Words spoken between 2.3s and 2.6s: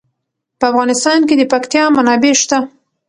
شته.